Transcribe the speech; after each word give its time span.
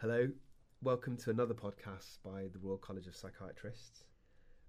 Hello, 0.00 0.30
welcome 0.82 1.14
to 1.18 1.28
another 1.28 1.52
podcast 1.52 2.16
by 2.24 2.48
the 2.54 2.58
Royal 2.58 2.78
College 2.78 3.06
of 3.06 3.14
Psychiatrists. 3.14 4.04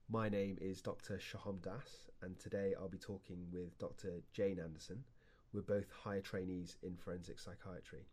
My 0.09 0.27
name 0.27 0.57
is 0.59 0.81
Dr. 0.81 1.21
Sohom 1.21 1.61
Das, 1.61 2.09
and 2.21 2.37
today 2.37 2.73
I'll 2.77 2.89
be 2.89 2.97
talking 2.97 3.45
with 3.49 3.79
Dr. 3.79 4.23
Jane 4.33 4.59
Anderson. 4.59 5.05
We're 5.53 5.61
both 5.61 5.89
higher 5.89 6.19
trainees 6.19 6.75
in 6.83 6.97
forensic 6.97 7.39
psychiatry. 7.39 8.07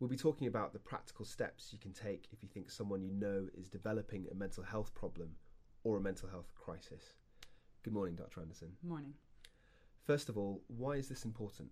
We'll 0.00 0.08
be 0.08 0.16
talking 0.16 0.46
about 0.46 0.72
the 0.72 0.78
practical 0.78 1.26
steps 1.26 1.68
you 1.70 1.78
can 1.78 1.92
take 1.92 2.28
if 2.32 2.42
you 2.42 2.48
think 2.48 2.70
someone 2.70 3.02
you 3.02 3.12
know 3.12 3.48
is 3.52 3.68
developing 3.68 4.26
a 4.32 4.34
mental 4.34 4.62
health 4.62 4.94
problem 4.94 5.32
or 5.84 5.98
a 5.98 6.00
mental 6.00 6.30
health 6.30 6.54
crisis. 6.54 7.18
Good 7.82 7.92
morning, 7.92 8.14
Dr. 8.14 8.40
Anderson. 8.40 8.72
Morning. 8.82 9.12
First 10.06 10.30
of 10.30 10.38
all, 10.38 10.62
why 10.68 10.92
is 10.92 11.10
this 11.10 11.26
important? 11.26 11.68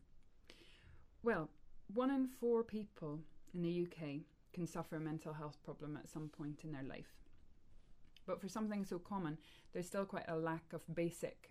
Well, 1.23 1.49
one 1.95 2.11
in 2.11 2.29
four 2.29 2.63
people 2.63 3.21
in 3.55 3.63
the 3.63 3.87
UK 3.87 4.21
can 4.57 4.67
suffer 4.67 4.97
a 4.97 5.01
mental 5.01 5.35
health 5.35 5.59
problem 5.63 5.99
at 5.99 6.09
some 6.09 6.31
point 6.31 6.61
in 6.65 6.73
their 6.73 6.83
life. 6.83 7.13
But 8.27 8.41
for 8.41 8.49
something 8.49 8.87
so 8.87 8.99
common, 8.99 9.37
there's 9.73 9.87
still 9.87 10.07
quite 10.07 10.25
a 10.29 10.37
lack 10.37 10.73
of 10.73 10.83
basic 10.95 11.51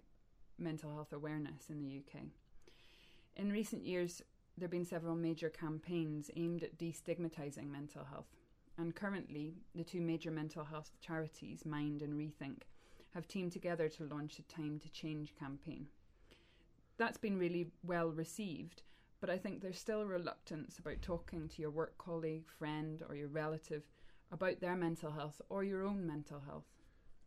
mental 0.58 0.92
health 0.92 1.14
awareness 1.14 1.70
in 1.70 1.80
the 1.80 2.00
UK. 2.00 2.24
In 3.36 3.52
recent 3.52 3.86
years, 3.86 4.24
there 4.58 4.66
have 4.66 4.72
been 4.72 4.86
several 4.86 5.16
major 5.16 5.50
campaigns 5.50 6.32
aimed 6.36 6.64
at 6.64 6.80
destigmatising 6.80 7.70
mental 7.70 8.06
health. 8.06 8.36
And 8.76 8.96
currently, 8.96 9.54
the 9.76 9.84
two 9.84 10.02
major 10.02 10.32
mental 10.32 10.64
health 10.64 10.90
charities, 11.00 11.64
Mind 11.64 12.02
and 12.02 12.20
Rethink, 12.20 12.64
have 13.14 13.28
teamed 13.28 13.52
together 13.52 13.88
to 13.88 14.04
launch 14.04 14.40
a 14.40 14.44
Time 14.44 14.80
to 14.80 14.90
Change 14.92 15.36
campaign. 15.40 15.88
That's 16.98 17.20
been 17.20 17.38
really 17.38 17.68
well 17.84 18.10
received, 18.10 18.82
but 19.26 19.34
I 19.34 19.40
think 19.40 19.60
there's 19.60 19.80
still 19.80 20.02
a 20.02 20.06
reluctance 20.06 20.78
about 20.78 21.02
talking 21.02 21.48
to 21.48 21.60
your 21.60 21.72
work 21.72 21.98
colleague, 21.98 22.46
friend, 22.60 23.02
or 23.10 23.16
your 23.16 23.28
relative 23.28 23.82
about 24.32 24.60
their 24.60 24.76
mental 24.76 25.10
health 25.10 25.42
or 25.50 25.64
your 25.64 25.84
own 25.84 26.06
mental 26.06 26.44
health. 26.46 26.68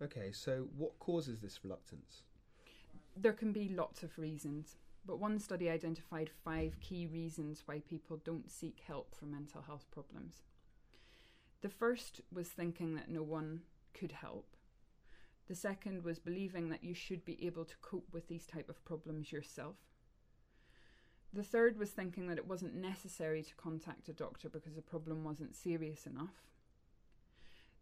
Okay, 0.01 0.31
so 0.31 0.69
what 0.77 0.97
causes 1.01 1.41
this 1.41 1.65
reluctance? 1.65 2.23
There 3.17 3.33
can 3.33 3.51
be 3.51 3.69
lots 3.69 4.05
of 4.05 4.17
reasons, 4.17 4.77
but 5.05 5.19
one 5.19 5.41
study 5.41 5.69
identified 5.69 6.31
five 6.45 6.79
key 6.81 7.09
reasons 7.09 7.65
why 7.67 7.81
people 7.81 8.21
don't 8.25 8.49
seek 8.49 8.79
help 8.87 9.13
for 9.17 9.25
mental 9.25 9.63
health 9.63 9.87
problems. 9.91 10.43
The 11.63 11.69
first 11.69 12.21
was 12.33 12.47
thinking 12.47 12.95
that 12.95 13.11
no 13.11 13.25
one 13.25 13.63
could 13.93 14.13
help. 14.13 14.55
The 15.49 15.57
second 15.57 16.05
was 16.05 16.21
believing 16.21 16.69
that 16.69 16.85
you 16.85 16.95
should 16.95 17.25
be 17.25 17.45
able 17.45 17.65
to 17.65 17.77
cope 17.83 18.07
with 18.13 18.29
these 18.29 18.47
type 18.47 18.69
of 18.69 18.85
problems 18.85 19.33
yourself. 19.33 19.75
The 21.33 21.43
third 21.43 21.79
was 21.79 21.91
thinking 21.91 22.27
that 22.29 22.39
it 22.39 22.47
wasn't 22.47 22.75
necessary 22.75 23.43
to 23.43 23.55
contact 23.55 24.09
a 24.09 24.13
doctor 24.13 24.49
because 24.49 24.75
the 24.75 24.83
problem 24.83 25.25
wasn't 25.25 25.55
serious 25.55 26.07
enough. 26.07 26.43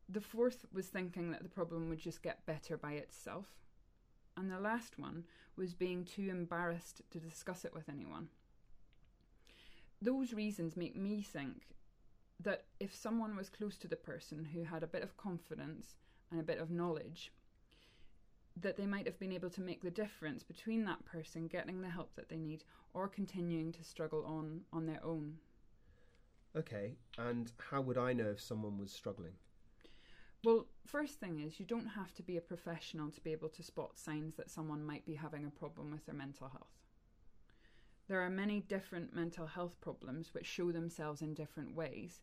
The 0.08 0.20
fourth 0.20 0.66
was 0.72 0.86
thinking 0.86 1.30
that 1.30 1.42
the 1.42 1.48
problem 1.48 1.88
would 1.88 1.98
just 1.98 2.22
get 2.22 2.46
better 2.46 2.76
by 2.76 2.92
itself. 2.92 3.46
And 4.36 4.50
the 4.50 4.60
last 4.60 4.98
one 4.98 5.24
was 5.56 5.74
being 5.74 6.04
too 6.04 6.28
embarrassed 6.28 7.02
to 7.10 7.18
discuss 7.18 7.64
it 7.64 7.74
with 7.74 7.88
anyone. 7.88 8.28
Those 10.02 10.34
reasons 10.34 10.76
make 10.76 10.96
me 10.96 11.22
think 11.22 11.68
that 12.38 12.64
if 12.78 12.94
someone 12.94 13.34
was 13.34 13.48
close 13.48 13.76
to 13.78 13.88
the 13.88 13.96
person 13.96 14.48
who 14.52 14.64
had 14.64 14.82
a 14.82 14.88
bit 14.88 15.02
of 15.02 15.16
confidence 15.16 15.94
and 16.30 16.38
a 16.38 16.44
bit 16.44 16.58
of 16.58 16.70
knowledge, 16.70 17.32
that 18.56 18.76
they 18.76 18.86
might 18.86 19.06
have 19.06 19.18
been 19.18 19.32
able 19.32 19.50
to 19.50 19.60
make 19.60 19.82
the 19.82 19.90
difference 19.90 20.42
between 20.42 20.84
that 20.84 21.04
person 21.04 21.46
getting 21.46 21.80
the 21.80 21.90
help 21.90 22.14
that 22.16 22.28
they 22.28 22.38
need 22.38 22.64
or 22.94 23.08
continuing 23.08 23.72
to 23.72 23.84
struggle 23.84 24.24
on 24.24 24.62
on 24.72 24.86
their 24.86 25.04
own. 25.04 25.38
Okay, 26.56 26.96
and 27.18 27.52
how 27.70 27.82
would 27.82 27.98
I 27.98 28.14
know 28.14 28.30
if 28.30 28.40
someone 28.40 28.78
was 28.78 28.90
struggling? 28.90 29.34
Well, 30.42 30.66
first 30.86 31.20
thing 31.20 31.40
is 31.40 31.60
you 31.60 31.66
don't 31.66 31.88
have 31.88 32.14
to 32.14 32.22
be 32.22 32.36
a 32.36 32.40
professional 32.40 33.10
to 33.10 33.20
be 33.20 33.32
able 33.32 33.48
to 33.50 33.62
spot 33.62 33.98
signs 33.98 34.36
that 34.36 34.50
someone 34.50 34.84
might 34.84 35.04
be 35.04 35.14
having 35.14 35.44
a 35.44 35.50
problem 35.50 35.90
with 35.90 36.06
their 36.06 36.14
mental 36.14 36.48
health. 36.48 36.70
There 38.08 38.20
are 38.20 38.30
many 38.30 38.60
different 38.60 39.14
mental 39.14 39.46
health 39.46 39.80
problems 39.80 40.32
which 40.32 40.46
show 40.46 40.70
themselves 40.70 41.20
in 41.20 41.34
different 41.34 41.74
ways, 41.74 42.20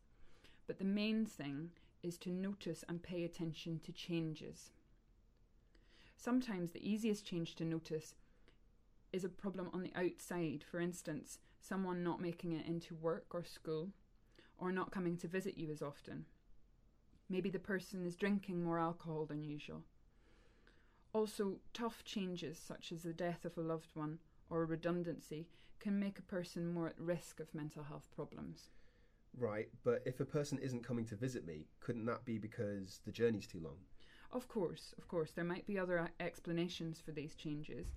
but 0.65 0.79
the 0.79 0.85
main 0.85 1.25
thing 1.25 1.71
is 2.01 2.17
to 2.19 2.31
notice 2.31 2.83
and 2.87 3.03
pay 3.03 3.25
attention 3.25 3.79
to 3.79 3.91
changes. 3.91 4.71
Sometimes 6.23 6.71
the 6.71 6.89
easiest 6.89 7.25
change 7.25 7.53
to 7.55 7.65
notice 7.65 8.15
is 9.11 9.25
a 9.25 9.29
problem 9.29 9.69
on 9.73 9.83
the 9.83 9.91
outside, 9.93 10.63
for 10.63 10.79
instance, 10.79 11.39
someone 11.59 12.01
not 12.01 12.21
making 12.21 12.53
it 12.53 12.65
into 12.65 12.95
work 12.95 13.25
or 13.31 13.43
school, 13.43 13.89
or 14.57 14.71
not 14.71 14.89
coming 14.89 15.17
to 15.17 15.27
visit 15.27 15.57
you 15.57 15.69
as 15.69 15.81
often. 15.81 16.23
Maybe 17.27 17.49
the 17.49 17.59
person 17.59 18.05
is 18.05 18.15
drinking 18.15 18.63
more 18.63 18.79
alcohol 18.79 19.25
than 19.25 19.43
usual. 19.43 19.83
Also, 21.11 21.57
tough 21.73 22.05
changes 22.05 22.57
such 22.57 22.93
as 22.93 23.03
the 23.03 23.11
death 23.11 23.43
of 23.43 23.57
a 23.57 23.61
loved 23.61 23.89
one 23.93 24.19
or 24.49 24.61
a 24.61 24.65
redundancy 24.65 25.49
can 25.81 25.99
make 25.99 26.19
a 26.19 26.21
person 26.21 26.73
more 26.73 26.87
at 26.87 26.97
risk 26.97 27.41
of 27.41 27.53
mental 27.53 27.83
health 27.83 28.07
problems. 28.15 28.69
Right, 29.37 29.67
but 29.83 30.01
if 30.05 30.21
a 30.21 30.25
person 30.25 30.57
isn't 30.59 30.87
coming 30.87 31.05
to 31.07 31.17
visit 31.17 31.45
me, 31.45 31.67
couldn't 31.81 32.05
that 32.05 32.23
be 32.23 32.37
because 32.37 33.01
the 33.03 33.11
journey's 33.11 33.45
too 33.45 33.59
long? 33.59 33.79
Of 34.33 34.47
course, 34.47 34.95
of 34.97 35.07
course, 35.07 35.31
there 35.31 35.45
might 35.45 35.67
be 35.67 35.77
other 35.77 35.99
uh, 35.99 36.07
explanations 36.19 36.99
for 36.99 37.11
these 37.11 37.35
changes, 37.35 37.87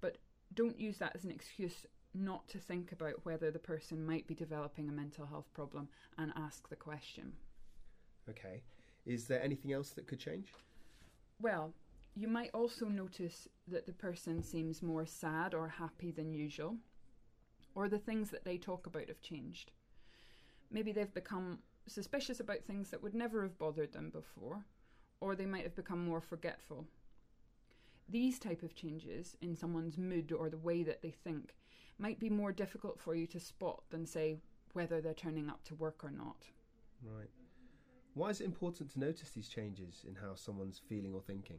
but 0.00 0.16
don't 0.54 0.80
use 0.80 0.96
that 0.98 1.14
as 1.14 1.24
an 1.24 1.30
excuse 1.30 1.86
not 2.14 2.48
to 2.48 2.58
think 2.58 2.90
about 2.90 3.24
whether 3.24 3.50
the 3.50 3.58
person 3.58 4.06
might 4.06 4.26
be 4.26 4.34
developing 4.34 4.88
a 4.88 4.92
mental 4.92 5.26
health 5.26 5.52
problem 5.52 5.88
and 6.16 6.32
ask 6.36 6.68
the 6.68 6.76
question. 6.76 7.34
Okay. 8.30 8.62
Is 9.04 9.26
there 9.26 9.42
anything 9.42 9.74
else 9.74 9.90
that 9.90 10.06
could 10.06 10.20
change? 10.20 10.54
Well, 11.38 11.74
you 12.14 12.28
might 12.28 12.50
also 12.54 12.86
notice 12.86 13.46
that 13.68 13.84
the 13.84 13.92
person 13.92 14.42
seems 14.42 14.82
more 14.82 15.04
sad 15.04 15.52
or 15.52 15.68
happy 15.68 16.12
than 16.12 16.32
usual, 16.32 16.76
or 17.74 17.88
the 17.90 17.98
things 17.98 18.30
that 18.30 18.44
they 18.44 18.56
talk 18.56 18.86
about 18.86 19.08
have 19.08 19.20
changed. 19.20 19.72
Maybe 20.70 20.92
they've 20.92 21.12
become 21.12 21.58
suspicious 21.86 22.40
about 22.40 22.64
things 22.64 22.88
that 22.90 23.02
would 23.02 23.14
never 23.14 23.42
have 23.42 23.58
bothered 23.58 23.92
them 23.92 24.08
before, 24.08 24.64
or 25.20 25.34
they 25.34 25.46
might 25.46 25.64
have 25.64 25.76
become 25.76 26.04
more 26.04 26.20
forgetful. 26.20 26.86
These 28.08 28.38
type 28.38 28.62
of 28.62 28.74
changes 28.74 29.36
in 29.40 29.56
someone's 29.56 29.96
mood 29.96 30.32
or 30.32 30.50
the 30.50 30.58
way 30.58 30.82
that 30.82 31.02
they 31.02 31.10
think 31.10 31.54
might 31.98 32.18
be 32.18 32.28
more 32.28 32.52
difficult 32.52 33.00
for 33.00 33.14
you 33.14 33.26
to 33.28 33.40
spot 33.40 33.82
than 33.90 34.06
say 34.06 34.40
whether 34.72 35.00
they're 35.00 35.14
turning 35.14 35.48
up 35.48 35.64
to 35.64 35.74
work 35.74 36.04
or 36.04 36.10
not. 36.10 36.48
Right. 37.02 37.30
Why 38.14 38.30
is 38.30 38.40
it 38.40 38.44
important 38.44 38.90
to 38.92 39.00
notice 39.00 39.30
these 39.30 39.48
changes 39.48 40.04
in 40.06 40.14
how 40.16 40.34
someone's 40.34 40.80
feeling 40.88 41.14
or 41.14 41.20
thinking? 41.20 41.58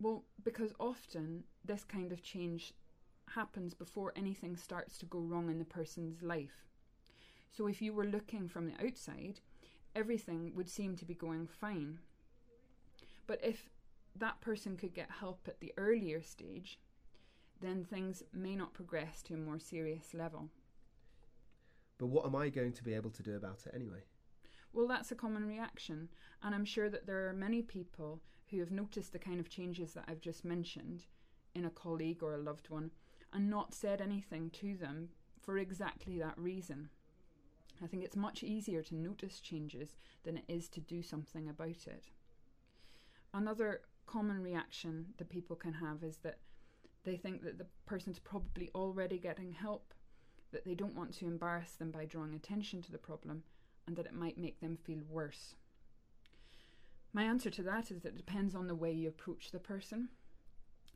Well, 0.00 0.24
because 0.44 0.72
often 0.78 1.44
this 1.64 1.84
kind 1.84 2.12
of 2.12 2.22
change 2.22 2.74
happens 3.28 3.74
before 3.74 4.12
anything 4.16 4.56
starts 4.56 4.98
to 4.98 5.06
go 5.06 5.18
wrong 5.18 5.50
in 5.50 5.58
the 5.58 5.64
person's 5.64 6.22
life. 6.22 6.66
So 7.50 7.66
if 7.66 7.82
you 7.82 7.92
were 7.92 8.04
looking 8.04 8.48
from 8.48 8.66
the 8.66 8.84
outside, 8.84 9.40
everything 9.94 10.52
would 10.54 10.68
seem 10.68 10.96
to 10.96 11.04
be 11.04 11.14
going 11.14 11.46
fine. 11.46 11.98
But 13.28 13.44
if 13.44 13.68
that 14.16 14.40
person 14.40 14.76
could 14.76 14.94
get 14.94 15.10
help 15.20 15.46
at 15.46 15.60
the 15.60 15.72
earlier 15.76 16.22
stage, 16.22 16.80
then 17.60 17.84
things 17.84 18.24
may 18.32 18.56
not 18.56 18.74
progress 18.74 19.22
to 19.24 19.34
a 19.34 19.36
more 19.36 19.60
serious 19.60 20.14
level. 20.14 20.48
But 21.98 22.06
what 22.06 22.24
am 22.24 22.34
I 22.34 22.48
going 22.48 22.72
to 22.72 22.82
be 22.82 22.94
able 22.94 23.10
to 23.10 23.22
do 23.22 23.36
about 23.36 23.66
it 23.66 23.74
anyway? 23.74 24.02
Well, 24.72 24.88
that's 24.88 25.12
a 25.12 25.16
common 25.16 25.46
reaction, 25.46 26.08
and 26.42 26.54
I'm 26.54 26.64
sure 26.64 26.88
that 26.88 27.06
there 27.06 27.28
are 27.28 27.32
many 27.32 27.62
people 27.62 28.22
who 28.50 28.60
have 28.60 28.70
noticed 28.70 29.12
the 29.12 29.18
kind 29.18 29.40
of 29.40 29.50
changes 29.50 29.92
that 29.92 30.04
I've 30.08 30.20
just 30.20 30.44
mentioned 30.44 31.06
in 31.54 31.64
a 31.64 31.70
colleague 31.70 32.22
or 32.22 32.34
a 32.34 32.38
loved 32.38 32.70
one 32.70 32.92
and 33.32 33.50
not 33.50 33.74
said 33.74 34.00
anything 34.00 34.48
to 34.50 34.76
them 34.76 35.10
for 35.38 35.58
exactly 35.58 36.18
that 36.18 36.38
reason. 36.38 36.88
I 37.82 37.86
think 37.86 38.04
it's 38.04 38.16
much 38.16 38.42
easier 38.42 38.82
to 38.84 38.94
notice 38.94 39.40
changes 39.40 39.96
than 40.22 40.38
it 40.38 40.44
is 40.48 40.68
to 40.70 40.80
do 40.80 41.02
something 41.02 41.48
about 41.48 41.86
it. 41.86 42.10
Another 43.34 43.82
common 44.06 44.42
reaction 44.42 45.06
that 45.18 45.28
people 45.28 45.56
can 45.56 45.74
have 45.74 46.02
is 46.02 46.18
that 46.18 46.38
they 47.04 47.16
think 47.16 47.42
that 47.42 47.58
the 47.58 47.66
person's 47.86 48.18
probably 48.18 48.70
already 48.74 49.18
getting 49.18 49.52
help, 49.52 49.94
that 50.52 50.64
they 50.64 50.74
don't 50.74 50.96
want 50.96 51.14
to 51.14 51.26
embarrass 51.26 51.72
them 51.72 51.90
by 51.90 52.04
drawing 52.04 52.34
attention 52.34 52.82
to 52.82 52.92
the 52.92 52.98
problem, 52.98 53.42
and 53.86 53.96
that 53.96 54.06
it 54.06 54.14
might 54.14 54.38
make 54.38 54.60
them 54.60 54.76
feel 54.76 55.00
worse. 55.08 55.54
My 57.12 57.22
answer 57.24 57.50
to 57.50 57.62
that 57.62 57.90
is 57.90 58.02
that 58.02 58.10
it 58.10 58.16
depends 58.16 58.54
on 58.54 58.66
the 58.66 58.74
way 58.74 58.92
you 58.92 59.08
approach 59.08 59.50
the 59.50 59.58
person, 59.58 60.08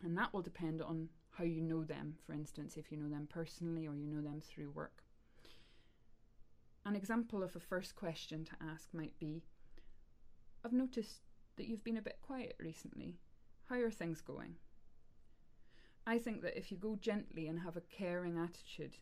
and 0.02 0.16
that 0.18 0.32
will 0.32 0.42
depend 0.42 0.82
on 0.82 1.08
how 1.30 1.44
you 1.44 1.62
know 1.62 1.84
them, 1.84 2.16
for 2.26 2.32
instance, 2.32 2.76
if 2.76 2.90
you 2.90 2.98
know 2.98 3.08
them 3.08 3.26
personally 3.30 3.86
or 3.86 3.94
you 3.94 4.06
know 4.06 4.20
them 4.20 4.40
through 4.40 4.70
work. 4.70 5.04
An 6.84 6.96
example 6.96 7.42
of 7.42 7.56
a 7.56 7.60
first 7.60 7.94
question 7.94 8.44
to 8.44 8.52
ask 8.60 8.88
might 8.92 9.18
be 9.18 9.42
I've 10.64 10.72
noticed 10.72 11.31
that 11.56 11.66
you've 11.66 11.84
been 11.84 11.96
a 11.96 12.02
bit 12.02 12.18
quiet 12.22 12.56
recently. 12.58 13.18
How 13.68 13.76
are 13.76 13.90
things 13.90 14.20
going? 14.20 14.56
I 16.06 16.18
think 16.18 16.42
that 16.42 16.58
if 16.58 16.72
you 16.72 16.76
go 16.76 16.96
gently 16.96 17.46
and 17.46 17.60
have 17.60 17.76
a 17.76 17.80
caring 17.80 18.38
attitude, 18.38 18.96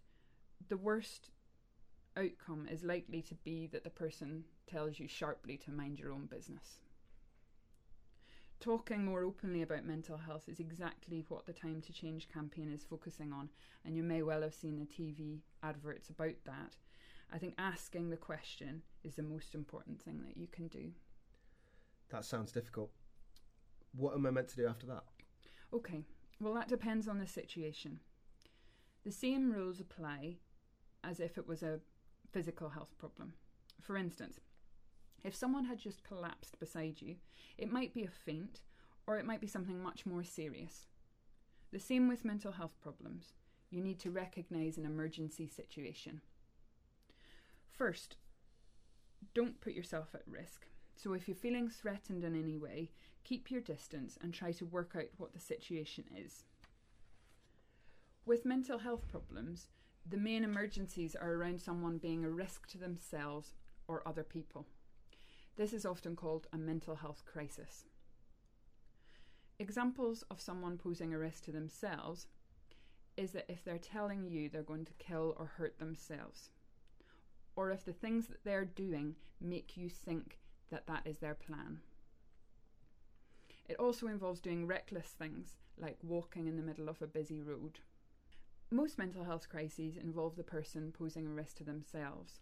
the 0.68 0.76
worst 0.76 1.30
outcome 2.16 2.68
is 2.70 2.84
likely 2.84 3.22
to 3.22 3.34
be 3.36 3.66
that 3.68 3.84
the 3.84 3.90
person 3.90 4.44
tells 4.66 4.98
you 4.98 5.08
sharply 5.08 5.56
to 5.58 5.70
mind 5.70 5.98
your 5.98 6.12
own 6.12 6.26
business. 6.26 6.80
Talking 8.60 9.06
more 9.06 9.22
openly 9.22 9.62
about 9.62 9.86
mental 9.86 10.18
health 10.18 10.46
is 10.46 10.60
exactly 10.60 11.24
what 11.28 11.46
the 11.46 11.52
Time 11.54 11.80
to 11.80 11.92
Change 11.92 12.28
campaign 12.28 12.70
is 12.70 12.84
focusing 12.84 13.32
on, 13.32 13.48
and 13.86 13.96
you 13.96 14.02
may 14.02 14.22
well 14.22 14.42
have 14.42 14.52
seen 14.52 14.78
the 14.78 14.84
TV 14.84 15.38
adverts 15.62 16.10
about 16.10 16.34
that. 16.44 16.76
I 17.32 17.38
think 17.38 17.54
asking 17.56 18.10
the 18.10 18.18
question 18.18 18.82
is 19.02 19.14
the 19.14 19.22
most 19.22 19.54
important 19.54 20.02
thing 20.02 20.22
that 20.26 20.36
you 20.36 20.46
can 20.46 20.68
do. 20.68 20.90
That 22.10 22.24
sounds 22.24 22.52
difficult. 22.52 22.90
What 23.96 24.14
am 24.14 24.26
I 24.26 24.30
meant 24.30 24.48
to 24.48 24.56
do 24.56 24.66
after 24.66 24.86
that? 24.86 25.04
Okay, 25.72 26.04
well, 26.40 26.54
that 26.54 26.68
depends 26.68 27.08
on 27.08 27.18
the 27.18 27.26
situation. 27.26 28.00
The 29.04 29.12
same 29.12 29.52
rules 29.52 29.80
apply 29.80 30.36
as 31.02 31.20
if 31.20 31.38
it 31.38 31.46
was 31.46 31.62
a 31.62 31.80
physical 32.32 32.70
health 32.70 32.96
problem. 32.98 33.34
For 33.80 33.96
instance, 33.96 34.40
if 35.24 35.34
someone 35.34 35.64
had 35.64 35.78
just 35.78 36.04
collapsed 36.04 36.58
beside 36.58 37.00
you, 37.00 37.16
it 37.56 37.72
might 37.72 37.94
be 37.94 38.04
a 38.04 38.10
faint 38.10 38.62
or 39.06 39.18
it 39.18 39.26
might 39.26 39.40
be 39.40 39.46
something 39.46 39.82
much 39.82 40.06
more 40.06 40.24
serious. 40.24 40.86
The 41.72 41.78
same 41.78 42.08
with 42.08 42.24
mental 42.24 42.52
health 42.52 42.76
problems. 42.82 43.32
You 43.70 43.80
need 43.80 44.00
to 44.00 44.10
recognise 44.10 44.76
an 44.76 44.84
emergency 44.84 45.46
situation. 45.46 46.20
First, 47.70 48.16
don't 49.34 49.60
put 49.60 49.74
yourself 49.74 50.08
at 50.14 50.22
risk. 50.26 50.66
So, 51.02 51.14
if 51.14 51.26
you're 51.26 51.34
feeling 51.34 51.70
threatened 51.70 52.24
in 52.24 52.36
any 52.36 52.58
way, 52.58 52.90
keep 53.24 53.50
your 53.50 53.62
distance 53.62 54.18
and 54.20 54.34
try 54.34 54.52
to 54.52 54.66
work 54.66 54.92
out 54.94 55.08
what 55.16 55.32
the 55.32 55.40
situation 55.40 56.04
is. 56.14 56.44
With 58.26 58.44
mental 58.44 58.78
health 58.78 59.08
problems, 59.08 59.68
the 60.06 60.18
main 60.18 60.44
emergencies 60.44 61.16
are 61.16 61.32
around 61.32 61.62
someone 61.62 61.96
being 61.96 62.22
a 62.22 62.30
risk 62.30 62.66
to 62.68 62.78
themselves 62.78 63.54
or 63.88 64.06
other 64.06 64.22
people. 64.22 64.66
This 65.56 65.72
is 65.72 65.86
often 65.86 66.16
called 66.16 66.48
a 66.52 66.58
mental 66.58 66.96
health 66.96 67.22
crisis. 67.24 67.86
Examples 69.58 70.22
of 70.30 70.38
someone 70.38 70.76
posing 70.76 71.14
a 71.14 71.18
risk 71.18 71.44
to 71.44 71.52
themselves 71.52 72.26
is 73.16 73.32
that 73.32 73.46
if 73.48 73.64
they're 73.64 73.78
telling 73.78 74.26
you 74.26 74.50
they're 74.50 74.62
going 74.62 74.84
to 74.84 74.92
kill 74.98 75.34
or 75.38 75.46
hurt 75.46 75.78
themselves, 75.78 76.50
or 77.56 77.70
if 77.70 77.86
the 77.86 77.92
things 77.94 78.26
that 78.26 78.44
they're 78.44 78.66
doing 78.66 79.14
make 79.40 79.78
you 79.78 79.88
think 79.88 80.36
that 80.70 80.86
that 80.86 81.02
is 81.06 81.18
their 81.18 81.34
plan. 81.34 81.80
It 83.68 83.76
also 83.76 84.08
involves 84.08 84.40
doing 84.40 84.66
reckless 84.66 85.08
things 85.08 85.56
like 85.78 85.98
walking 86.02 86.46
in 86.46 86.56
the 86.56 86.62
middle 86.62 86.88
of 86.88 87.00
a 87.00 87.06
busy 87.06 87.40
road. 87.40 87.80
Most 88.70 88.98
mental 88.98 89.24
health 89.24 89.48
crises 89.48 89.96
involve 89.96 90.36
the 90.36 90.44
person 90.44 90.92
posing 90.96 91.26
a 91.26 91.30
risk 91.30 91.56
to 91.56 91.64
themselves, 91.64 92.40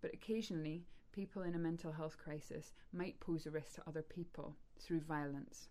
but 0.00 0.12
occasionally 0.12 0.84
people 1.12 1.42
in 1.42 1.54
a 1.54 1.58
mental 1.58 1.92
health 1.92 2.18
crisis 2.18 2.74
might 2.92 3.20
pose 3.20 3.46
a 3.46 3.50
risk 3.50 3.74
to 3.74 3.82
other 3.86 4.02
people 4.02 4.56
through 4.78 5.00
violence. 5.00 5.68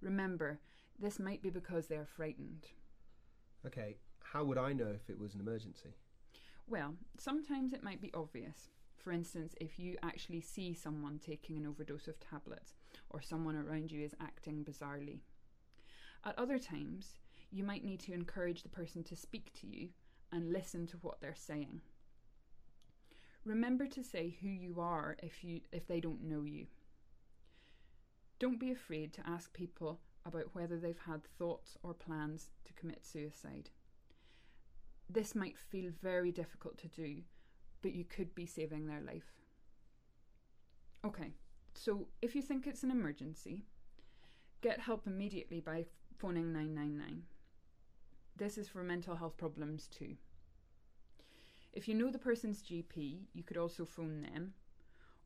Remember, 0.00 0.60
this 0.98 1.18
might 1.18 1.42
be 1.42 1.50
because 1.50 1.86
they 1.86 1.96
are 1.96 2.06
frightened. 2.06 2.68
Okay, 3.66 3.96
how 4.22 4.44
would 4.44 4.58
I 4.58 4.72
know 4.72 4.88
if 4.88 5.10
it 5.10 5.18
was 5.18 5.34
an 5.34 5.40
emergency? 5.40 5.94
Well, 6.66 6.94
sometimes 7.18 7.72
it 7.72 7.82
might 7.82 8.00
be 8.00 8.12
obvious. 8.14 8.70
For 9.02 9.10
instance, 9.10 9.54
if 9.60 9.80
you 9.80 9.96
actually 10.02 10.40
see 10.40 10.72
someone 10.74 11.18
taking 11.18 11.56
an 11.56 11.66
overdose 11.66 12.06
of 12.06 12.20
tablets 12.20 12.74
or 13.10 13.20
someone 13.20 13.56
around 13.56 13.90
you 13.90 14.04
is 14.04 14.14
acting 14.20 14.64
bizarrely. 14.64 15.18
At 16.24 16.38
other 16.38 16.58
times, 16.58 17.18
you 17.50 17.64
might 17.64 17.84
need 17.84 17.98
to 18.00 18.12
encourage 18.12 18.62
the 18.62 18.68
person 18.68 19.02
to 19.04 19.16
speak 19.16 19.52
to 19.54 19.66
you 19.66 19.88
and 20.30 20.52
listen 20.52 20.86
to 20.86 20.96
what 20.98 21.20
they're 21.20 21.34
saying. 21.34 21.80
Remember 23.44 23.86
to 23.88 24.04
say 24.04 24.36
who 24.40 24.48
you 24.48 24.80
are 24.80 25.16
if 25.20 25.42
you 25.42 25.62
if 25.72 25.88
they 25.88 25.98
don't 25.98 26.22
know 26.22 26.44
you. 26.44 26.68
Don't 28.38 28.60
be 28.60 28.70
afraid 28.70 29.12
to 29.14 29.28
ask 29.28 29.52
people 29.52 30.00
about 30.24 30.54
whether 30.54 30.78
they've 30.78 31.06
had 31.06 31.24
thoughts 31.24 31.76
or 31.82 31.92
plans 31.92 32.50
to 32.64 32.72
commit 32.74 33.04
suicide. 33.04 33.70
This 35.10 35.34
might 35.34 35.58
feel 35.58 35.90
very 36.00 36.30
difficult 36.30 36.78
to 36.78 36.88
do, 36.88 37.22
but 37.82 37.94
you 37.94 38.04
could 38.04 38.34
be 38.34 38.46
saving 38.46 38.86
their 38.86 39.00
life. 39.00 39.34
Okay, 41.04 41.32
so 41.74 42.06
if 42.22 42.34
you 42.34 42.42
think 42.42 42.66
it's 42.66 42.84
an 42.84 42.90
emergency, 42.90 43.64
get 44.60 44.80
help 44.80 45.06
immediately 45.06 45.60
by 45.60 45.84
phoning 46.16 46.52
999. 46.52 47.24
This 48.36 48.56
is 48.56 48.68
for 48.68 48.82
mental 48.82 49.16
health 49.16 49.36
problems 49.36 49.88
too. 49.88 50.16
If 51.72 51.88
you 51.88 51.94
know 51.94 52.10
the 52.10 52.18
person's 52.18 52.62
GP, 52.62 53.22
you 53.32 53.42
could 53.42 53.56
also 53.56 53.84
phone 53.84 54.22
them. 54.22 54.54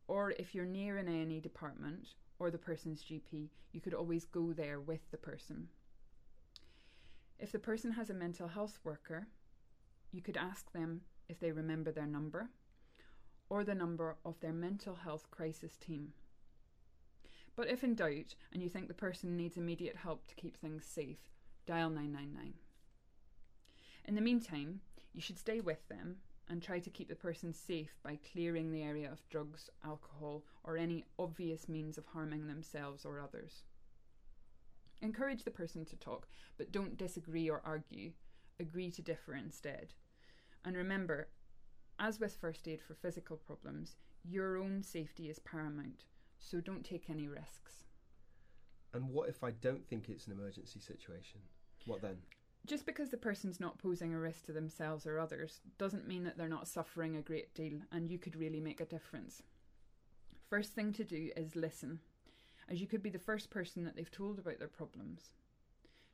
Or 0.08 0.30
if 0.30 0.54
you're 0.54 0.64
near 0.64 0.96
an 0.96 1.08
A&E 1.08 1.40
department 1.40 2.14
or 2.38 2.50
the 2.50 2.58
person's 2.58 3.02
GP, 3.02 3.48
you 3.72 3.80
could 3.80 3.94
always 3.94 4.24
go 4.24 4.52
there 4.52 4.80
with 4.80 5.10
the 5.10 5.16
person. 5.16 5.68
If 7.38 7.52
the 7.52 7.58
person 7.58 7.92
has 7.92 8.08
a 8.08 8.14
mental 8.14 8.48
health 8.48 8.78
worker, 8.84 9.26
you 10.12 10.22
could 10.22 10.36
ask 10.36 10.72
them 10.72 11.02
if 11.28 11.40
they 11.40 11.52
remember 11.52 11.92
their 11.92 12.06
number 12.06 12.50
or 13.48 13.64
the 13.64 13.74
number 13.74 14.16
of 14.24 14.40
their 14.40 14.52
mental 14.52 14.96
health 14.96 15.30
crisis 15.30 15.76
team. 15.76 16.12
But 17.54 17.68
if 17.68 17.82
in 17.82 17.94
doubt 17.94 18.34
and 18.52 18.62
you 18.62 18.68
think 18.68 18.88
the 18.88 18.94
person 18.94 19.36
needs 19.36 19.56
immediate 19.56 19.96
help 19.96 20.26
to 20.26 20.34
keep 20.34 20.56
things 20.56 20.84
safe, 20.84 21.30
dial 21.64 21.88
999. 21.88 22.54
In 24.04 24.14
the 24.14 24.20
meantime, 24.20 24.80
you 25.12 25.20
should 25.20 25.38
stay 25.38 25.60
with 25.60 25.88
them 25.88 26.16
and 26.48 26.62
try 26.62 26.78
to 26.78 26.90
keep 26.90 27.08
the 27.08 27.16
person 27.16 27.52
safe 27.52 27.96
by 28.02 28.18
clearing 28.32 28.70
the 28.70 28.82
area 28.82 29.10
of 29.10 29.28
drugs, 29.30 29.70
alcohol, 29.84 30.44
or 30.62 30.76
any 30.76 31.04
obvious 31.18 31.68
means 31.68 31.98
of 31.98 32.06
harming 32.06 32.46
themselves 32.46 33.04
or 33.04 33.20
others. 33.20 33.64
Encourage 35.02 35.44
the 35.44 35.50
person 35.50 35.84
to 35.86 35.96
talk, 35.96 36.28
but 36.56 36.72
don't 36.72 36.96
disagree 36.96 37.50
or 37.50 37.62
argue. 37.64 38.12
Agree 38.60 38.90
to 38.90 39.02
differ 39.02 39.34
instead. 39.34 39.92
And 40.66 40.76
remember, 40.76 41.28
as 41.98 42.20
with 42.20 42.36
first 42.36 42.68
aid 42.68 42.82
for 42.82 42.92
physical 42.92 43.38
problems, 43.38 43.96
your 44.22 44.58
own 44.58 44.82
safety 44.82 45.30
is 45.30 45.38
paramount, 45.38 46.04
so 46.38 46.60
don't 46.60 46.84
take 46.84 47.08
any 47.08 47.28
risks. 47.28 47.84
And 48.92 49.08
what 49.08 49.30
if 49.30 49.42
I 49.42 49.52
don't 49.52 49.86
think 49.86 50.10
it's 50.10 50.26
an 50.26 50.32
emergency 50.32 50.80
situation? 50.80 51.40
What 51.86 52.02
then? 52.02 52.18
just 52.66 52.84
because 52.84 53.10
the 53.10 53.16
person's 53.16 53.60
not 53.60 53.78
posing 53.78 54.12
a 54.12 54.18
risk 54.18 54.44
to 54.46 54.52
themselves 54.52 55.06
or 55.06 55.18
others 55.18 55.60
doesn't 55.78 56.08
mean 56.08 56.24
that 56.24 56.36
they're 56.36 56.48
not 56.48 56.66
suffering 56.66 57.16
a 57.16 57.22
great 57.22 57.54
deal 57.54 57.78
and 57.92 58.10
you 58.10 58.18
could 58.18 58.34
really 58.34 58.60
make 58.60 58.80
a 58.80 58.86
difference. 58.86 59.42
First 60.50 60.72
thing 60.72 60.92
to 60.94 61.04
do 61.04 61.30
is 61.36 61.54
listen, 61.54 62.00
as 62.68 62.80
you 62.80 62.88
could 62.88 63.02
be 63.02 63.10
the 63.10 63.18
first 63.18 63.50
person 63.50 63.84
that 63.84 63.94
they've 63.94 64.10
told 64.10 64.38
about 64.38 64.58
their 64.58 64.68
problems. 64.68 65.30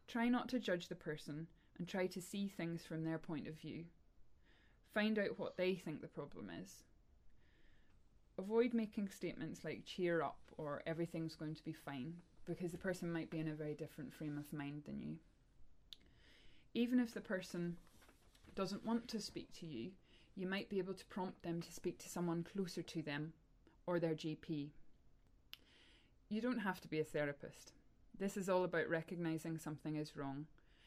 Try 0.07 0.29
not 0.29 0.49
to 0.51 0.59
judge 0.59 0.89
the 0.89 0.95
person 0.95 1.47
and 1.79 1.89
try 1.89 2.07
to 2.07 2.21
see 2.21 2.49
things 2.49 2.85
from 2.85 3.05
their 3.05 3.19
point 3.19 3.49
of 3.49 3.55
view. 3.55 3.85
Find 4.95 5.19
out 5.19 5.39
what 5.39 5.57
they 5.57 5.75
think 5.75 6.01
the 6.01 6.09
problem 6.09 6.51
is. 6.63 6.85
Avoid 8.39 8.75
making 8.75 9.09
statements 9.09 9.65
like 9.65 9.85
cheer 9.85 10.23
up 10.23 10.39
or 10.57 10.83
everything's 10.87 11.35
going 11.35 11.55
to 11.55 11.65
be 11.65 11.73
fine 11.73 12.15
because 12.45 12.73
the 12.73 12.79
person 12.79 13.13
might 13.13 13.31
be 13.31 13.39
in 13.39 13.49
a 13.49 13.55
very 13.55 13.75
different 13.75 14.13
frame 14.13 14.37
of 14.39 14.53
mind 14.53 14.83
than 14.87 15.01
you 15.01 15.17
even 16.75 16.99
if 16.99 17.13
the 17.13 17.21
person 17.21 17.77
doesn't 18.55 18.85
want 18.85 19.09
to 19.09 19.21
speak 19.21 19.53
to 19.53 19.67
you, 19.67 19.91
you 20.35 20.47
might 20.47 20.69
be 20.69 20.79
able 20.79 20.95
to 20.95 21.05
prompt 21.07 21.43
them 21.43 21.61
to 21.61 21.73
speak 21.73 21.99
to 21.99 22.09
someone 22.09 22.45
closer 22.45 22.83
to 22.83 23.03
them 23.03 23.33
or 23.87 23.99
their 23.99 24.15
GP. 24.15 24.71
You 26.29 26.41
don't 26.41 26.61
have 26.61 26.81
to 26.81 26.89
be 26.89 27.01
a 27.01 27.05
therapist. 27.05 27.73
This 28.19 28.37
is 28.37 28.49
all 28.49 28.65
about 28.65 28.89
recognizing 28.89 29.59
something 29.59 29.97
is 29.97 30.17
wrong, 30.17 30.47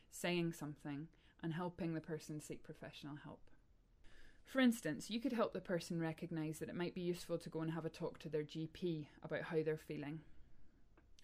saying 0.09 0.53
something, 0.53 1.07
and 1.43 1.53
helping 1.53 1.93
the 1.93 2.01
person 2.01 2.41
seek 2.41 2.63
professional 2.63 3.17
help. 3.23 3.41
For 4.45 4.59
instance, 4.59 5.09
you 5.09 5.19
could 5.19 5.33
help 5.33 5.53
the 5.53 5.59
person 5.59 5.99
recognize 5.99 6.59
that 6.59 6.69
it 6.69 6.75
might 6.75 6.95
be 6.95 7.01
useful 7.01 7.37
to 7.39 7.49
go 7.49 7.61
and 7.61 7.71
have 7.71 7.85
a 7.85 7.89
talk 7.89 8.19
to 8.19 8.29
their 8.29 8.43
GP 8.43 9.07
about 9.23 9.41
how 9.41 9.61
they're 9.63 9.77
feeling, 9.77 10.21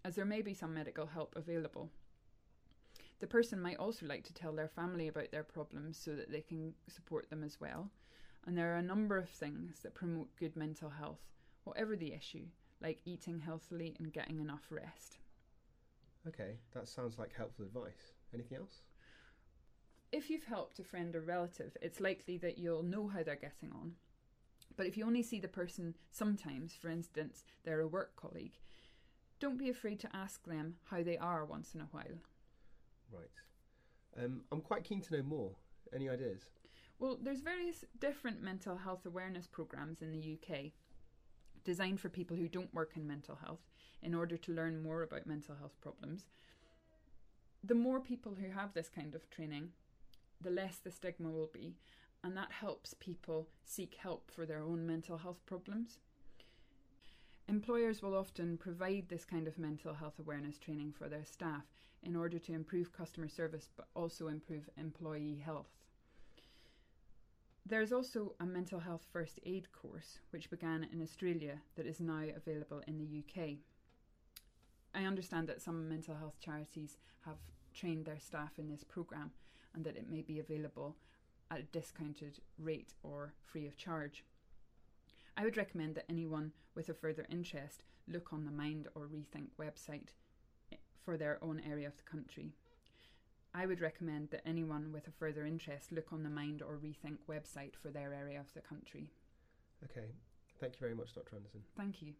as 0.04 0.16
there 0.16 0.26
may 0.26 0.42
be 0.42 0.54
some 0.54 0.74
medical 0.74 1.06
help 1.06 1.36
available. 1.36 1.90
The 3.20 3.28
person 3.28 3.62
might 3.62 3.78
also 3.78 4.08
like 4.08 4.24
to 4.26 4.34
tell 4.34 4.52
their 4.52 4.68
family 4.68 5.08
about 5.08 5.32
their 5.32 5.44
problems 5.44 5.98
so 5.98 6.16
that 6.16 6.32
they 6.32 6.42
can 6.42 6.74
support 6.88 7.30
them 7.30 7.44
as 7.44 7.62
well. 7.62 7.92
And 8.48 8.58
there 8.58 8.74
are 8.74 8.78
a 8.78 8.84
number 8.84 9.18
of 9.18 9.30
things 9.30 9.82
that 9.84 9.94
promote 9.94 10.36
good 10.36 10.56
mental 10.56 10.90
health, 10.90 11.22
whatever 11.64 11.96
the 11.96 12.14
issue, 12.14 12.48
like 12.82 13.02
eating 13.06 13.40
healthily 13.40 13.96
and 14.00 14.12
getting 14.12 14.40
enough 14.40 14.66
rest. 14.72 15.20
Okay, 16.28 16.58
that 16.74 16.88
sounds 16.88 17.20
like 17.20 17.36
helpful 17.36 17.66
advice. 17.66 18.14
Anything 18.34 18.58
else? 18.58 18.82
If 20.12 20.30
you've 20.30 20.44
helped 20.44 20.80
a 20.80 20.84
friend 20.84 21.16
or 21.16 21.22
relative, 21.22 21.78
it's 21.82 22.02
likely 22.02 22.38
that 22.40 22.58
you'll 22.58 22.84
know 22.84 23.08
how 23.08 23.24
they're 23.24 23.36
getting 23.36 23.72
on. 23.72 23.94
But 24.76 24.86
if 24.86 24.98
you 24.98 25.06
only 25.06 25.24
see 25.24 25.40
the 25.40 25.48
person 25.48 25.96
sometimes, 26.12 26.74
for 26.74 26.90
instance, 26.90 27.44
they're 27.64 27.80
a 27.80 27.88
work 27.88 28.16
colleague, 28.16 28.58
don't 29.40 29.58
be 29.58 29.70
afraid 29.70 30.00
to 30.02 30.16
ask 30.16 30.46
them 30.46 30.76
how 30.86 31.02
they 31.02 31.18
are 31.18 31.46
once 31.46 31.74
in 31.74 31.82
a 31.82 31.88
while. 31.92 32.20
Right. 33.12 34.24
Um, 34.24 34.42
I'm 34.52 34.62
quite 34.62 34.84
keen 34.84 35.02
to 35.02 35.18
know 35.18 35.24
more. 35.24 35.52
Any 35.94 36.10
ideas? 36.10 36.44
Well, 37.00 37.18
there's 37.22 37.42
various 37.42 37.84
different 38.00 38.42
mental 38.42 38.78
health 38.78 39.06
awareness 39.06 39.48
programs 39.48 40.02
in 40.02 40.12
the 40.12 40.38
UK 40.38 40.72
designed 41.64 42.00
for 42.00 42.10
people 42.10 42.38
who 42.38 42.48
don't 42.48 42.74
work 42.74 42.94
in 42.96 43.08
mental 43.08 43.36
health 43.36 43.62
in 44.02 44.14
order 44.14 44.38
to 44.38 44.52
learn 44.54 44.82
more 44.82 45.04
about 45.04 45.28
mental 45.28 45.56
health 45.56 45.76
problems. 45.82 46.28
The 47.64 47.76
more 47.76 48.00
people 48.00 48.36
who 48.36 48.52
have 48.52 48.74
this 48.74 48.90
kind 48.90 49.14
of 49.16 49.30
training, 49.30 49.70
the 50.42 50.50
less 50.50 50.78
the 50.78 50.92
stigma 50.92 51.30
will 51.30 51.50
be, 51.54 51.76
and 52.24 52.36
that 52.38 52.52
helps 52.52 52.94
people 53.00 53.48
seek 53.64 53.96
help 53.96 54.30
for 54.32 54.46
their 54.46 54.62
own 54.62 54.86
mental 54.86 55.18
health 55.18 55.46
problems. 55.46 56.00
Employers 57.48 58.02
will 58.02 58.16
often 58.16 58.58
provide 58.58 59.10
this 59.10 59.26
kind 59.26 59.48
of 59.48 59.58
mental 59.58 59.94
health 59.94 60.20
awareness 60.20 60.58
training 60.58 60.94
for 60.98 61.10
their 61.10 61.26
staff 61.26 61.66
in 62.04 62.16
order 62.16 62.40
to 62.40 62.54
improve 62.54 62.94
customer 62.94 63.28
service 63.28 63.70
but 63.76 63.88
also 63.96 64.28
improve 64.28 64.70
employee 64.78 65.42
health. 65.44 65.70
There 67.66 67.82
is 67.82 67.92
also 67.92 68.34
a 68.40 68.46
mental 68.46 68.80
health 68.80 69.06
first 69.12 69.40
aid 69.46 69.72
course 69.72 70.20
which 70.32 70.50
began 70.50 70.88
in 70.92 71.02
Australia 71.02 71.62
that 71.76 71.86
is 71.86 72.00
now 72.00 72.24
available 72.36 72.82
in 72.88 72.98
the 72.98 73.20
UK. 73.20 73.58
I 74.94 75.06
understand 75.06 75.48
that 75.48 75.62
some 75.62 75.88
mental 75.88 76.16
health 76.16 76.40
charities 76.40 76.98
have 77.26 77.38
trained 77.74 78.06
their 78.06 78.20
staff 78.20 78.58
in 78.58 78.70
this 78.70 78.84
programme 78.84 79.32
and 79.74 79.84
that 79.86 79.96
it 79.96 80.10
may 80.10 80.22
be 80.22 80.40
available 80.40 80.96
at 81.50 81.60
a 81.60 81.64
discounted 81.64 82.40
rate 82.58 82.94
or 83.04 83.34
free 83.44 83.68
of 83.68 83.78
charge. 83.78 84.24
I 85.38 85.44
would 85.44 85.58
recommend 85.58 85.96
that 85.96 86.10
anyone 86.10 86.52
with 86.76 86.90
a 86.90 86.94
further 86.94 87.26
interest 87.30 87.84
look 88.08 88.34
on 88.34 88.46
the 88.46 88.52
Mind 88.52 88.88
or 88.96 89.08
Rethink 89.08 89.48
website 89.60 90.10
eh, 90.72 90.78
for 91.04 91.18
their 91.18 91.40
own 91.42 91.62
area 91.70 91.88
of 91.88 91.98
the 91.98 92.04
country. 92.04 92.54
I 93.54 93.66
would 93.66 93.82
recommend 93.82 94.30
that 94.32 94.44
anyone 94.46 94.92
with 94.94 95.08
a 95.08 95.12
further 95.12 95.46
interest 95.46 95.92
look 95.92 96.14
on 96.14 96.24
the 96.24 96.30
Mind 96.30 96.62
or 96.62 96.78
Rethink 96.78 97.18
website 97.30 97.76
for 97.82 97.90
their 97.90 98.14
area 98.14 98.40
of 98.40 98.54
the 98.54 98.62
country. 98.62 99.10
Okay, 99.84 100.08
thank 100.60 100.74
you 100.76 100.80
very 100.80 100.96
much, 100.96 101.14
Dr. 101.14 101.36
Anderson. 101.36 101.62
Thank 101.76 102.02
you. 102.02 102.14